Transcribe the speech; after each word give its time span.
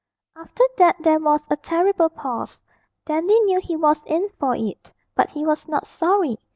After 0.35 0.63
that 0.79 0.95
there 1.03 1.19
was 1.19 1.45
a 1.51 1.57
terrible 1.57 2.09
pause. 2.09 2.63
Dandy 3.05 3.39
knew 3.41 3.59
he 3.59 3.75
was 3.75 4.01
in 4.07 4.29
for 4.39 4.55
it, 4.55 4.91
but 5.13 5.29
he 5.29 5.45
was 5.45 5.67
not 5.67 5.85
sorry. 5.85 6.39